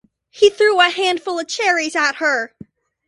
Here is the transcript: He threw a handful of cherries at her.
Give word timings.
He 0.31 0.49
threw 0.49 0.79
a 0.79 0.89
handful 0.89 1.37
of 1.37 1.47
cherries 1.47 1.95
at 1.95 2.15
her. 2.15 2.55